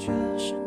[0.00, 0.59] 全是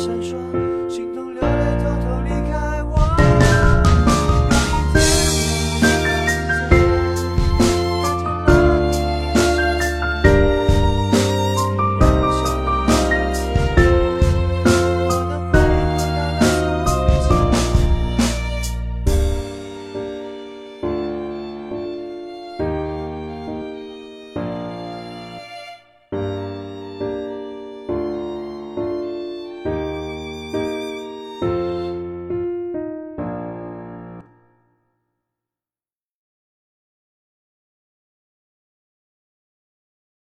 [0.00, 0.59] 闪烁，